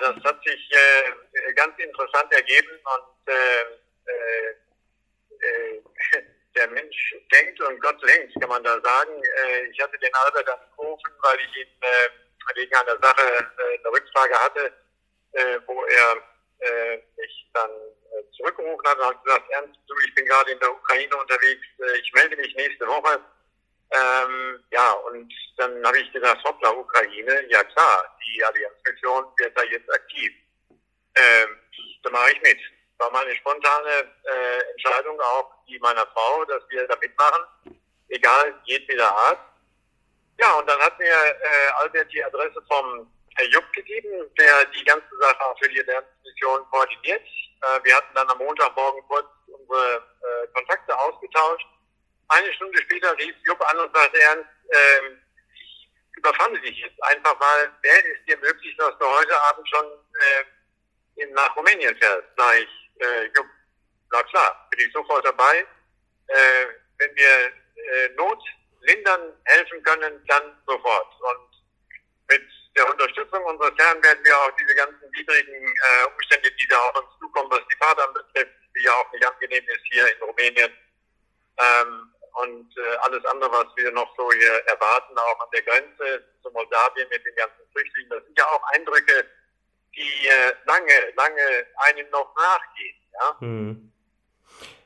Das 0.00 0.16
hat 0.24 0.42
sich 0.44 0.70
äh, 0.70 1.52
ganz 1.54 1.78
interessant 1.78 2.32
ergeben 2.32 2.78
und 2.84 3.32
äh, 3.32 3.62
äh, 4.10 4.50
äh 5.40 5.82
der 6.56 6.68
Mensch 6.68 7.14
denkt 7.32 7.60
und 7.60 7.80
Gott 7.80 8.02
lenkt, 8.02 8.34
kann 8.40 8.48
man 8.48 8.64
da 8.64 8.80
sagen. 8.80 9.22
Äh, 9.22 9.66
ich 9.66 9.80
hatte 9.80 9.98
den 9.98 10.14
Albert 10.14 10.48
angerufen, 10.48 11.12
weil 11.22 11.38
ich 11.40 11.56
ihn 11.56 11.82
äh, 11.82 12.56
wegen 12.56 12.74
einer 12.74 12.98
Sache 13.00 13.22
eine 13.58 13.92
Rückfrage 13.92 14.34
hatte, 14.34 14.72
wo 15.66 15.84
er 15.84 16.14
mich 17.18 17.50
dann 17.52 17.70
zurückgerufen 18.34 18.88
hat 18.88 18.98
und 18.98 19.04
hat 19.04 19.22
gesagt, 19.22 19.50
Ernst, 19.50 19.78
du, 19.86 19.94
ich 20.06 20.14
bin 20.14 20.24
gerade 20.24 20.52
in 20.52 20.58
der 20.58 20.72
Ukraine 20.72 21.14
unterwegs, 21.14 21.66
ich 22.00 22.12
melde 22.14 22.36
mich 22.36 22.54
nächste 22.56 22.86
Woche. 22.86 23.20
Ähm, 23.90 24.62
ja, 24.70 24.92
und 24.92 25.32
dann 25.56 25.84
habe 25.86 25.98
ich 25.98 26.12
gesagt, 26.12 26.44
hoppla, 26.44 26.70
Ukraine, 26.72 27.46
ja 27.48 27.64
klar, 27.64 28.16
die 28.22 28.44
Allianzmission 28.44 29.24
wird 29.38 29.56
da 29.56 29.62
jetzt 29.64 29.90
aktiv. 29.90 30.32
Ähm, 31.14 31.56
da 32.02 32.10
mache 32.10 32.32
ich 32.32 32.42
mit. 32.42 32.58
War 32.98 33.10
meine 33.12 33.34
spontane 33.36 34.12
äh, 34.24 34.70
Entscheidung 34.72 35.18
auch 35.20 35.54
die 35.66 35.78
meiner 35.78 36.06
Frau, 36.08 36.44
dass 36.44 36.62
wir 36.68 36.86
da 36.86 36.96
mitmachen, 36.96 37.44
egal 38.08 38.60
jedweder 38.64 39.10
Art. 39.10 39.38
Ja, 40.38 40.52
und 40.54 40.68
dann 40.68 40.80
hat 40.80 40.98
mir 40.98 41.06
äh, 41.06 41.70
Albert 41.80 42.12
die 42.12 42.22
Adresse 42.22 42.62
vom 42.68 43.10
Herr 43.36 43.46
Jupp 43.46 43.72
gegeben, 43.72 44.30
der 44.38 44.64
die 44.66 44.84
ganze 44.84 45.16
Sache 45.20 45.44
auch 45.44 45.58
für 45.58 45.68
die 45.68 45.80
Allianzmission 45.80 46.68
koordiniert. 46.70 47.22
Äh, 47.62 47.84
wir 47.84 47.96
hatten 47.96 48.14
dann 48.14 48.28
am 48.28 48.38
Montagmorgen 48.38 49.02
kurz 49.08 49.26
unsere 49.46 49.96
äh, 49.96 50.46
Kontakte 50.52 50.98
ausgetauscht 50.98 51.66
eine 52.28 52.52
Stunde 52.54 52.78
später 52.82 53.16
rief 53.18 53.34
Jupp 53.46 53.60
an 53.70 53.78
und 53.78 53.94
sagte, 53.94 54.20
Ernst, 54.20 54.50
ähm, 54.70 55.20
überfalle 56.16 56.60
dich 56.60 56.78
jetzt 56.78 57.02
einfach 57.04 57.38
mal, 57.38 57.70
wäre 57.82 58.02
es 58.12 58.24
dir 58.26 58.36
möglich, 58.38 58.76
dass 58.76 58.98
du 58.98 59.06
heute 59.06 59.40
Abend 59.42 59.68
schon 59.68 59.86
äh, 59.86 61.26
nach 61.26 61.54
Rumänien 61.56 61.96
fährst? 61.96 62.28
Sag 62.36 62.56
ich, 62.56 62.90
äh, 63.00 63.24
Jupp, 63.36 63.46
na 64.12 64.22
klar, 64.24 64.68
bin 64.70 64.86
ich 64.86 64.92
sofort 64.92 65.24
dabei. 65.24 65.66
Äh, 66.28 66.66
wenn 66.98 67.14
wir 67.14 67.52
äh, 67.92 68.08
Not 68.16 68.42
lindern, 68.82 69.32
helfen 69.44 69.82
können, 69.82 70.24
dann 70.26 70.62
sofort. 70.66 71.08
Und 71.20 71.62
mit 72.28 72.42
der 72.76 72.90
Unterstützung 72.90 73.44
unseres 73.44 73.74
Herrn 73.78 74.02
werden 74.02 74.24
wir 74.24 74.36
auch 74.38 74.50
diese 74.56 74.74
ganzen 74.74 75.12
widrigen 75.12 75.66
äh, 75.66 76.04
Umstände, 76.12 76.50
die 76.50 76.68
da 76.68 76.78
auf 76.78 76.96
uns 76.96 77.18
zukommen, 77.20 77.50
was 77.50 77.62
die 77.70 77.76
Fahrt 77.76 78.14
betrifft, 78.14 78.58
hier 79.90 80.14
in 80.14 80.22
Rumänien. 80.22 80.72
Ähm, 81.58 82.14
und 82.42 82.76
äh, 82.76 82.96
alles 83.02 83.24
andere, 83.26 83.50
was 83.50 83.66
wir 83.76 83.90
noch 83.92 84.14
so 84.16 84.30
hier 84.32 84.54
erwarten, 84.66 85.16
auch 85.16 85.40
an 85.40 85.48
der 85.52 85.62
Grenze 85.62 86.24
zu 86.42 86.50
Moldawien 86.50 87.08
mit 87.10 87.24
den 87.24 87.34
ganzen 87.34 87.70
Flüchtlingen, 87.72 88.10
das 88.10 88.24
sind 88.24 88.38
ja 88.38 88.44
auch 88.46 88.62
Eindrücke, 88.72 89.24
die 89.94 90.26
äh, 90.28 90.52
lange, 90.66 90.92
lange 91.16 91.66
einem 91.88 92.10
noch 92.10 92.34
nachgehen. 92.36 92.96
Ja? 93.12 93.40
Hm. 93.40 93.92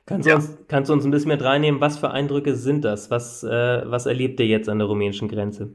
Kannst, 0.07 0.29
du 0.29 0.35
uns, 0.35 0.59
kannst 0.69 0.89
du 0.89 0.95
uns 0.95 1.05
ein 1.05 1.11
bisschen 1.11 1.31
mit 1.31 1.43
reinnehmen, 1.43 1.81
was 1.81 1.99
für 1.99 2.11
Eindrücke 2.11 2.57
sind 2.57 2.85
das? 2.85 3.11
Was, 3.11 3.45
äh, 3.45 3.83
was 3.85 4.07
erlebt 4.07 4.41
ihr 4.41 4.47
jetzt 4.47 4.69
an 4.69 4.79
der 4.79 4.89
rumänischen 4.89 5.29
Grenze? 5.29 5.71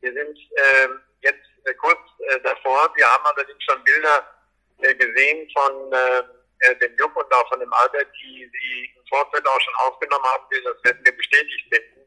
Wir 0.00 0.12
sind 0.12 0.38
äh, 0.38 0.88
jetzt 1.20 1.50
äh, 1.64 1.74
kurz 1.74 2.00
äh, 2.18 2.40
davor. 2.42 2.90
Wir 2.94 3.06
haben 3.06 3.24
allerdings 3.26 3.62
schon 3.62 3.84
Bilder 3.84 4.24
äh, 4.78 4.94
gesehen 4.94 5.48
von 5.52 5.92
äh, 6.60 6.76
dem 6.76 6.96
Jupp 6.96 7.16
und 7.16 7.32
auch 7.32 7.48
von 7.48 7.60
dem 7.60 7.72
Albert, 7.72 8.08
die 8.22 8.50
sie 8.52 8.92
im 8.96 9.06
Vorfeld 9.08 9.46
auch 9.46 9.60
schon 9.60 9.74
aufgenommen 9.76 10.24
haben. 10.24 10.44
Das 10.50 10.84
werden 10.84 11.04
wir 11.04 11.16
bestätigt 11.16 11.66
finden. 11.72 12.06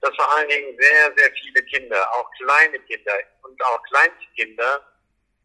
Dass 0.00 0.14
vor 0.16 0.34
allen 0.34 0.48
Dingen 0.48 0.76
sehr, 0.80 1.12
sehr 1.16 1.32
viele 1.32 1.62
Kinder, 1.64 2.12
auch 2.14 2.28
kleine 2.32 2.78
Kinder 2.80 3.18
und 3.42 3.62
auch 3.64 3.82
Kleinstkinder, 3.84 4.86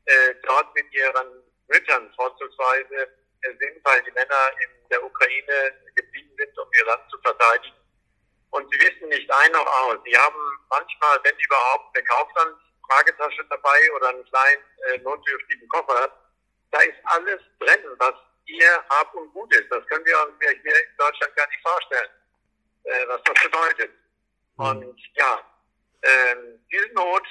äh, 0.05 0.35
dort 0.43 0.73
mit 0.73 0.91
ihren 0.93 1.43
Müttern 1.67 2.11
vorzugsweise 2.15 3.09
äh, 3.41 3.49
sind, 3.59 3.83
weil 3.83 4.01
die 4.03 4.11
Männer 4.11 4.51
in 4.63 4.89
der 4.89 5.03
Ukraine 5.03 5.73
geblieben 5.95 6.31
sind, 6.37 6.57
um 6.57 6.67
ihr 6.79 6.85
Land 6.85 7.03
zu 7.11 7.19
verteidigen. 7.19 7.75
Und 8.51 8.71
sie 8.71 8.79
wissen 8.79 9.09
nicht 9.09 9.29
ein 9.29 9.51
noch 9.51 9.67
aus. 9.67 9.97
Sie 10.05 10.17
haben 10.17 10.65
manchmal, 10.69 11.19
wenn 11.23 11.37
überhaupt, 11.37 11.95
eine 11.95 12.05
Kaufland-Fragetasche 12.05 13.45
dabei 13.49 13.91
oder 13.95 14.09
einen 14.09 14.25
kleinen 14.25 14.63
äh, 14.87 14.97
notdürftigen 14.99 15.67
Koffer. 15.69 16.11
Da 16.71 16.79
ist 16.81 16.97
alles 17.03 17.41
drin, 17.59 17.83
was 17.99 18.15
ihr 18.47 18.83
Hab 18.89 19.13
und 19.13 19.31
Gut 19.33 19.53
ist. 19.55 19.69
Das 19.69 19.85
können 19.87 20.05
wir 20.05 20.15
uns 20.25 20.33
hier 20.39 20.51
in 20.51 20.97
Deutschland 20.97 21.35
gar 21.35 21.47
nicht 21.47 21.61
vorstellen, 21.61 22.09
äh, 22.83 23.07
was 23.07 23.21
das 23.23 23.43
bedeutet. 23.43 23.91
Mhm. 24.57 24.65
Und 24.65 24.99
ja, 25.15 25.41
äh, 26.01 26.35
diese 26.71 26.93
Not, 26.93 27.23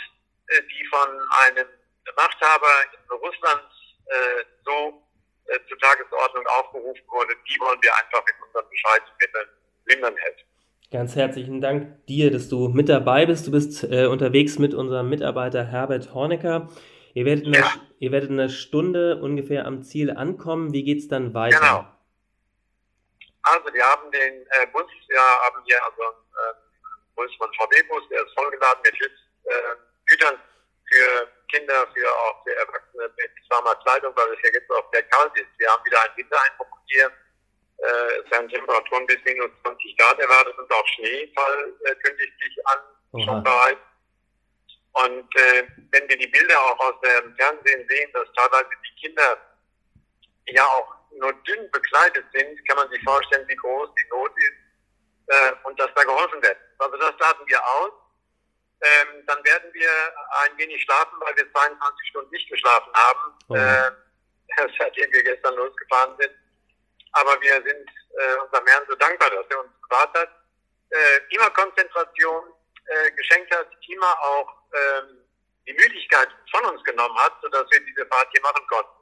äh, 0.48 0.62
die 0.62 0.86
von 0.86 1.08
einem 1.46 1.68
Machthaber 2.16 2.72
in 2.92 3.16
Russland 3.16 3.64
äh, 4.06 4.44
so 4.64 5.02
äh, 5.46 5.58
zur 5.68 5.78
Tagesordnung 5.78 6.46
aufgerufen 6.58 7.02
wurde, 7.08 7.34
die 7.48 7.60
wollen 7.60 7.78
wir 7.82 7.92
einfach 7.94 8.24
in 8.26 8.44
unseren 8.44 8.70
Bescheidsmitteln 8.70 9.48
lindern 9.86 10.16
helfen. 10.16 10.46
Ganz 10.92 11.16
herzlichen 11.16 11.60
Dank 11.60 12.06
dir, 12.06 12.30
dass 12.30 12.48
du 12.48 12.68
mit 12.68 12.88
dabei 12.88 13.26
bist. 13.26 13.46
Du 13.48 13.50
bist 13.50 13.82
äh, 13.82 14.06
unterwegs 14.06 14.58
mit 14.58 14.72
unserem 14.72 15.08
Mitarbeiter 15.08 15.64
Herbert 15.64 16.14
Hornecker. 16.14 16.68
Ihr 17.16 17.24
werdet, 17.24 17.46
in 17.46 17.56
einer, 17.56 17.72
ihr 17.98 18.12
werdet 18.12 18.28
in 18.28 18.38
einer 18.38 18.50
Stunde 18.50 19.16
ungefähr 19.16 19.64
am 19.64 19.82
Ziel 19.82 20.10
ankommen. 20.10 20.74
Wie 20.74 20.84
geht 20.84 20.98
es 20.98 21.08
dann 21.08 21.32
weiter? 21.32 21.56
Genau. 21.56 21.88
Also 23.40 23.72
wir 23.72 23.84
haben 23.84 24.10
den 24.10 24.44
äh, 24.44 24.66
Bus, 24.70 24.84
wir 25.08 25.18
haben 25.18 25.64
hier 25.64 25.82
also 25.82 26.02
einen 26.02 26.12
äh, 26.12 27.14
Bus 27.16 27.32
von 27.38 27.48
VW-Bus, 27.54 28.04
der 28.10 28.20
ist 28.20 28.34
vollgeladen 28.34 28.82
mit 28.84 29.00
äh, 29.00 29.50
Gütern 30.04 30.36
für 30.92 31.32
Kinder, 31.48 31.88
für 31.94 32.06
auch 32.06 32.44
für 32.44 32.54
Erwachsene 32.54 33.08
mit 33.08 33.30
warmer 33.48 33.74
Kleidung, 33.76 34.12
weil 34.14 34.34
es 34.34 34.42
ja 34.44 34.50
jetzt 34.52 34.70
auch 34.70 34.92
sehr 34.92 35.04
kalt 35.04 35.32
ist. 35.36 35.48
Wir 35.56 35.72
haben 35.72 35.82
wieder 35.86 36.02
einen 36.04 36.16
Wintereinbruch 36.18 36.78
hier. 36.84 37.06
Äh, 37.78 38.20
es 38.20 38.30
werden 38.30 38.48
Temperaturen 38.50 39.06
bis 39.06 39.24
minus 39.24 39.50
20 39.64 39.96
Grad 39.96 40.18
erwartet 40.20 40.58
und 40.58 40.70
auch 40.70 40.86
Schneefall 40.88 41.72
äh, 41.80 41.94
kündigt 41.94 42.34
sich 42.44 42.66
an, 42.66 42.78
Oha. 43.12 43.24
schon 43.24 43.42
bereits. 43.42 43.80
Und 45.04 45.36
äh, 45.36 45.66
wenn 45.90 46.08
wir 46.08 46.16
die 46.16 46.26
Bilder 46.26 46.58
auch 46.58 46.78
aus 46.80 47.00
dem 47.02 47.34
Fernsehen 47.36 47.86
sehen, 47.88 48.10
dass 48.14 48.32
teilweise 48.34 48.70
die 48.70 49.00
Kinder 49.02 49.38
ja 50.46 50.64
auch 50.64 50.94
nur 51.18 51.32
dünn 51.44 51.70
bekleidet 51.70 52.24
sind, 52.32 52.66
kann 52.66 52.76
man 52.76 52.90
sich 52.90 53.02
vorstellen, 53.04 53.46
wie 53.46 53.56
groß 53.56 53.90
die 53.94 54.08
Not 54.08 54.32
ist 54.38 54.56
äh, 55.28 55.52
und 55.64 55.78
dass 55.78 55.90
da 55.94 56.02
geholfen 56.02 56.42
wird. 56.42 56.56
Also 56.78 56.96
das 56.96 57.12
laden 57.18 57.46
wir 57.46 57.62
aus. 57.62 57.92
Ähm, 58.82 59.26
dann 59.26 59.44
werden 59.44 59.70
wir 59.74 59.90
ein 60.44 60.56
wenig 60.56 60.82
schlafen, 60.82 61.18
weil 61.20 61.36
wir 61.36 61.50
22 61.52 62.08
Stunden 62.08 62.30
nicht 62.30 62.48
geschlafen 62.48 62.92
haben, 62.94 63.38
oh. 63.48 63.54
äh, 63.54 64.70
seitdem 64.78 65.12
wir 65.12 65.22
gestern 65.24 65.54
losgefahren 65.56 66.16
sind. 66.18 66.32
Aber 67.12 67.40
wir 67.40 67.54
sind 67.62 67.90
äh, 68.18 68.34
unserem 68.44 68.66
Herrn 68.66 68.84
so 68.88 68.94
dankbar, 68.96 69.30
dass 69.30 69.46
er 69.50 69.60
uns 69.60 69.72
bewahrt 69.82 70.14
hat. 70.18 70.30
Äh, 70.90 71.34
immer 71.34 71.50
Konzentration 71.50 72.44
äh, 72.86 73.10
geschenkt 73.12 73.54
hat, 73.54 73.68
immer 73.88 74.20
auch 74.22 74.62
ähm, 74.72 75.18
die 75.66 75.72
Müdigkeit 75.72 76.28
von 76.50 76.64
uns 76.66 76.82
genommen 76.84 77.16
hat, 77.18 77.34
sodass 77.42 77.70
wir 77.70 77.80
diese 77.80 78.06
Fahrt 78.06 78.28
hier 78.32 78.42
machen 78.42 78.66
konnten. 78.68 78.96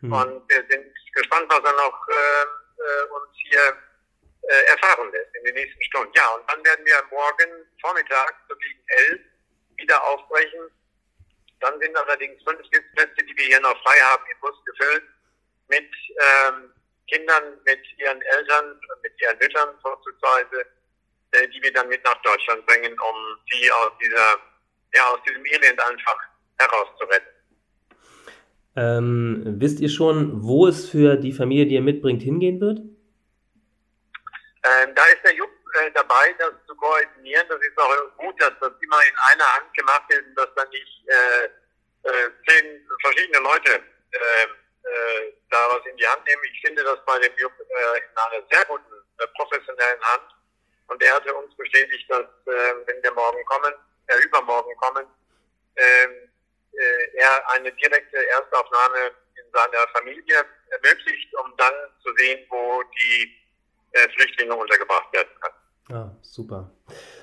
Mhm. 0.00 0.12
Und 0.12 0.48
wir 0.48 0.64
sind 0.70 0.94
gespannt, 1.14 1.46
was 1.48 1.64
er 1.64 1.72
noch 1.72 2.08
äh, 2.08 2.42
äh, 2.82 3.02
uns 3.10 3.36
hier 3.42 3.76
äh, 4.42 4.64
erfahren 4.70 5.10
lässt 5.12 5.34
in 5.36 5.44
den 5.44 5.54
nächsten 5.54 5.82
Stunden. 5.84 6.12
Ja, 6.14 6.28
und 6.34 6.48
dann 6.50 6.64
werden 6.64 6.84
wir 6.86 7.02
morgen 7.10 7.66
Vormittag 7.80 8.34
so 8.48 8.56
gegen 8.56 8.84
elf 8.86 9.20
wieder 9.76 10.02
aufbrechen. 10.04 10.70
Dann 11.60 11.80
sind 11.80 11.96
allerdings 11.96 12.42
fünf 12.44 12.60
Sitzplätze, 12.72 13.24
die 13.24 13.36
wir 13.36 13.46
hier 13.46 13.60
noch 13.60 13.82
frei 13.82 13.98
haben, 14.00 14.24
im 14.30 14.40
Bus 14.40 14.56
gefüllt 14.64 15.04
mit 15.68 15.90
ähm, 16.20 16.72
Kindern, 17.08 17.60
mit 17.64 17.80
ihren 17.98 18.22
Eltern, 18.22 18.80
mit 19.02 19.20
ihren 19.20 19.38
Müttern 19.38 19.80
vorzugsweise, 19.80 20.66
äh, 21.32 21.48
die 21.48 21.62
wir 21.62 21.72
dann 21.72 21.88
mit 21.88 22.04
nach 22.04 22.20
Deutschland 22.22 22.64
bringen, 22.66 22.92
um 22.92 23.38
sie 23.50 23.70
aus 23.70 23.92
dieser 24.00 24.38
ja, 24.94 25.06
aus 25.08 25.20
diesem 25.28 25.44
Elend 25.44 25.78
einfach 25.80 26.18
herauszuretten. 26.58 27.28
Ähm, 28.76 29.42
wisst 29.58 29.80
ihr 29.80 29.88
schon, 29.88 30.42
wo 30.42 30.66
es 30.66 30.88
für 30.88 31.16
die 31.16 31.32
Familie, 31.32 31.66
die 31.66 31.74
ihr 31.74 31.82
mitbringt, 31.82 32.22
hingehen 32.22 32.60
wird? 32.60 32.78
Ähm, 32.78 32.94
da 34.94 35.04
ist 35.06 35.24
der 35.24 35.34
Jupp 35.34 35.50
äh, 35.74 35.90
dabei, 35.94 36.32
das 36.38 36.52
zu 36.66 36.76
koordinieren. 36.76 37.46
Das 37.48 37.60
ist 37.60 37.76
auch 37.78 37.92
gut, 38.16 38.40
dass 38.40 38.52
das 38.60 38.72
immer 38.80 39.02
in 39.02 39.14
einer 39.32 39.52
Hand 39.54 39.74
gemacht 39.74 40.04
wird 40.08 40.24
und 40.26 40.36
dass 40.36 40.54
dann 40.54 40.68
nicht 40.70 41.08
äh, 41.08 41.46
äh, 42.08 42.30
zehn 42.46 42.86
verschiedene 43.02 43.40
Leute 43.40 43.82
äh, 44.12 44.44
äh, 44.44 45.32
da 45.50 45.68
was 45.70 45.84
in 45.90 45.96
die 45.96 46.06
Hand 46.06 46.24
nehmen. 46.26 46.42
Ich 46.52 46.60
finde 46.60 46.84
das 46.84 47.04
bei 47.04 47.18
dem 47.18 47.36
Jupp 47.36 47.52
äh, 47.58 47.98
in 47.98 48.16
einer 48.16 48.46
sehr 48.50 48.64
guten, 48.66 48.94
professionellen 49.34 50.00
Hand. 50.02 50.37
Und 50.88 51.02
er 51.02 51.14
hatte 51.14 51.34
uns 51.34 51.54
bestätigt, 51.54 52.10
dass 52.10 52.26
wenn 52.46 53.02
wir 53.02 53.12
morgen 53.12 53.44
kommen, 53.44 53.74
äh, 54.08 54.24
übermorgen 54.24 54.74
kommen, 54.76 55.06
ähm, 55.76 56.30
äh, 56.72 57.18
er 57.18 57.50
eine 57.54 57.72
direkte 57.72 58.26
Erstaufnahme 58.28 59.12
in 59.36 59.44
seiner 59.52 59.86
Familie 59.92 60.44
ermöglicht, 60.70 61.28
um 61.42 61.52
dann 61.56 61.74
zu 62.02 62.12
sehen, 62.16 62.46
wo 62.50 62.82
die 62.82 63.34
äh, 63.92 64.08
Flüchtlinge 64.10 64.54
untergebracht 64.54 65.12
werden 65.12 65.28
können. 65.40 65.54
Ah, 65.90 66.16
super. 66.22 66.70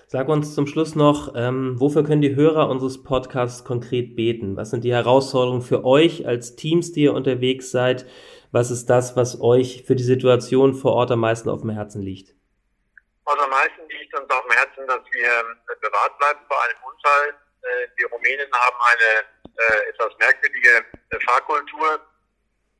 Sag 0.07 0.27
uns 0.27 0.55
zum 0.55 0.67
Schluss 0.67 0.95
noch, 0.95 1.33
ähm, 1.35 1.79
wofür 1.79 2.03
können 2.03 2.21
die 2.21 2.35
Hörer 2.35 2.69
unseres 2.69 3.03
Podcasts 3.03 3.63
konkret 3.63 4.15
beten? 4.15 4.55
Was 4.55 4.71
sind 4.71 4.83
die 4.83 4.93
Herausforderungen 4.93 5.61
für 5.61 5.83
euch 5.83 6.27
als 6.27 6.55
Teams, 6.55 6.91
die 6.91 7.03
ihr 7.03 7.13
unterwegs 7.13 7.71
seid? 7.71 8.05
Was 8.51 8.71
ist 8.71 8.89
das, 8.89 9.15
was 9.15 9.41
euch 9.41 9.83
für 9.85 9.95
die 9.95 10.03
Situation 10.03 10.73
vor 10.73 10.93
Ort 10.93 11.11
am 11.11 11.19
meisten 11.19 11.49
auf 11.49 11.61
dem 11.61 11.71
Herzen 11.71 12.01
liegt? 12.01 12.34
Also 13.25 13.43
am 13.43 13.49
meisten 13.49 13.89
liegt 13.89 14.13
uns 14.17 14.29
auf 14.29 14.43
dem 14.43 14.51
Herzen, 14.51 14.87
dass 14.87 15.01
wir 15.11 15.29
äh, 15.29 15.75
bewahrt 15.81 16.17
bleiben 16.19 16.39
vor 16.47 16.63
einem 16.63 16.77
Unfall. 16.83 17.29
Äh, 17.63 17.87
die 17.99 18.03
Rumänen 18.03 18.51
haben 18.53 18.77
eine 18.79 19.25
äh, 19.57 19.89
etwas 19.89 20.15
merkwürdige 20.19 20.85
Fahrkultur. 21.25 21.99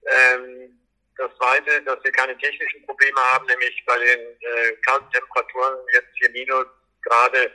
Ähm, 0.05 0.79
das 1.17 1.31
Zweite, 1.37 1.81
dass 1.83 2.03
wir 2.03 2.11
keine 2.11 2.37
technischen 2.37 2.85
Probleme 2.85 3.19
haben, 3.31 3.45
nämlich 3.45 3.83
bei 3.85 3.97
den 3.97 4.37
kalten 4.81 5.09
Temperaturen 5.11 5.77
jetzt 5.93 6.09
hier 6.15 6.29
minus 6.31 6.65
gerade 7.03 7.51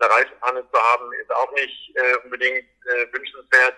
eine 0.00 0.10
Reifenpanne 0.10 0.68
zu 0.72 0.76
haben, 0.76 1.12
ist 1.12 1.32
auch 1.32 1.52
nicht 1.52 1.96
unbedingt 2.24 2.66
wünschenswert. 3.12 3.76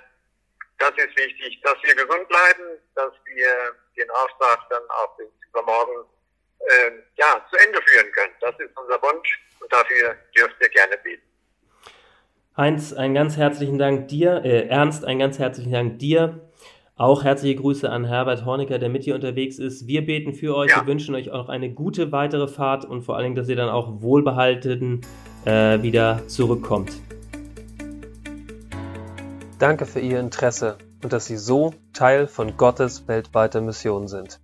Das 0.78 0.92
ist 0.96 1.14
wichtig, 1.14 1.60
dass 1.62 1.76
wir 1.82 1.94
gesund 1.94 2.26
bleiben, 2.26 2.80
dass 2.94 3.12
wir 3.26 3.76
den 3.98 4.10
Auftrag 4.12 4.66
dann 4.70 4.88
auch 4.88 5.14
bis 5.18 5.28
übermorgen 5.50 6.06
äh, 6.60 6.90
ja, 7.16 7.44
zu 7.50 7.56
Ende 7.56 7.80
führen 7.84 8.12
können. 8.12 8.32
Das 8.40 8.54
ist 8.58 8.76
unser 8.76 9.00
Wunsch 9.02 9.40
und 9.60 9.72
dafür 9.72 10.16
dürft 10.36 10.56
ihr 10.60 10.68
gerne 10.68 10.96
beten. 11.02 11.22
Heinz, 12.56 12.92
einen 12.92 13.14
ganz 13.14 13.36
herzlichen 13.36 13.78
Dank 13.78 14.08
dir. 14.08 14.42
Äh, 14.44 14.66
Ernst, 14.68 15.04
einen 15.04 15.20
ganz 15.20 15.38
herzlichen 15.38 15.72
Dank 15.72 15.98
dir. 15.98 16.40
Auch 16.96 17.22
herzliche 17.22 17.54
Grüße 17.54 17.88
an 17.88 18.04
Herbert 18.04 18.44
Hornicker, 18.44 18.80
der 18.80 18.88
mit 18.88 19.04
hier 19.04 19.14
unterwegs 19.14 19.60
ist. 19.60 19.86
Wir 19.86 20.04
beten 20.04 20.34
für 20.34 20.56
euch, 20.56 20.70
ja. 20.70 20.80
wir 20.80 20.86
wünschen 20.88 21.14
euch 21.14 21.30
auch 21.30 21.48
eine 21.48 21.70
gute 21.70 22.10
weitere 22.10 22.48
Fahrt 22.48 22.84
und 22.84 23.02
vor 23.02 23.14
allen 23.14 23.26
Dingen, 23.26 23.36
dass 23.36 23.48
ihr 23.48 23.54
dann 23.54 23.68
auch 23.68 24.02
wohlbehalten 24.02 25.02
äh, 25.44 25.80
wieder 25.80 26.26
zurückkommt. 26.26 26.90
Danke 29.60 29.86
für 29.86 30.00
Ihr 30.00 30.18
Interesse 30.18 30.78
und 31.02 31.12
dass 31.12 31.26
Sie 31.26 31.36
so 31.36 31.74
Teil 31.92 32.26
von 32.26 32.56
Gottes 32.56 33.06
weltweiter 33.06 33.60
Mission 33.60 34.08
sind. 34.08 34.40